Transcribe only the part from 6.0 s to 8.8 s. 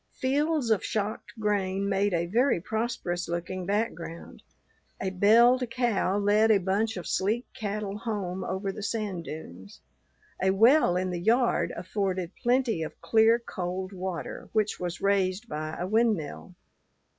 led a bunch of sleek cattle home over